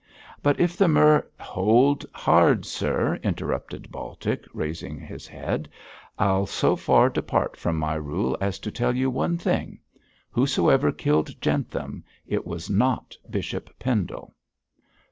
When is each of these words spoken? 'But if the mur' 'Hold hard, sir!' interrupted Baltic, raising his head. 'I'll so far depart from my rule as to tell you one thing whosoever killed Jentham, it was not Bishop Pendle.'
'But 0.41 0.59
if 0.59 0.75
the 0.77 0.87
mur' 0.87 1.27
'Hold 1.39 2.03
hard, 2.11 2.65
sir!' 2.65 3.19
interrupted 3.23 3.91
Baltic, 3.91 4.47
raising 4.51 4.99
his 4.99 5.27
head. 5.27 5.69
'I'll 6.17 6.47
so 6.47 6.75
far 6.75 7.07
depart 7.07 7.55
from 7.55 7.75
my 7.77 7.93
rule 7.93 8.35
as 8.41 8.57
to 8.61 8.71
tell 8.71 8.95
you 8.95 9.11
one 9.11 9.37
thing 9.37 9.77
whosoever 10.31 10.91
killed 10.91 11.39
Jentham, 11.39 12.03
it 12.25 12.47
was 12.47 12.67
not 12.67 13.15
Bishop 13.29 13.77
Pendle.' 13.77 14.33